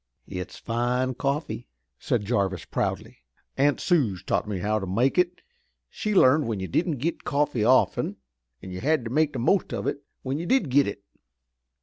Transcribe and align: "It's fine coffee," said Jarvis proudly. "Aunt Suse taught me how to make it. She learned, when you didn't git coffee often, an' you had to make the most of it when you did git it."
"It's 0.27 0.57
fine 0.57 1.13
coffee," 1.13 1.67
said 1.99 2.25
Jarvis 2.25 2.65
proudly. 2.65 3.19
"Aunt 3.55 3.79
Suse 3.79 4.23
taught 4.23 4.47
me 4.47 4.57
how 4.57 4.79
to 4.79 4.87
make 4.87 5.19
it. 5.19 5.43
She 5.91 6.15
learned, 6.15 6.47
when 6.47 6.59
you 6.59 6.67
didn't 6.67 6.97
git 6.97 7.23
coffee 7.23 7.63
often, 7.63 8.17
an' 8.63 8.71
you 8.71 8.81
had 8.81 9.05
to 9.05 9.11
make 9.11 9.33
the 9.33 9.37
most 9.37 9.71
of 9.73 9.85
it 9.85 10.03
when 10.23 10.39
you 10.39 10.47
did 10.47 10.69
git 10.69 10.87
it." 10.87 11.03